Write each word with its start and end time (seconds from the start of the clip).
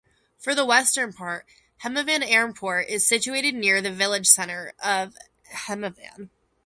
For 0.35 0.55
the 0.55 0.65
western 0.65 1.13
part, 1.13 1.45
Hemavan 1.83 2.23
Airport 2.27 2.87
is 2.87 3.05
situated 3.07 3.53
near 3.53 3.83
the 3.83 3.91
village 3.91 4.25
centre 4.25 4.73
of 4.83 5.15
Hemavan. 5.53 6.31